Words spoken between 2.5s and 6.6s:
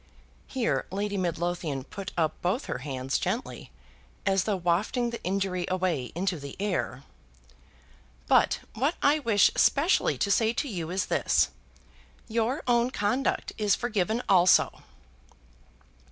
her hands gently, as though wafting the injury away into the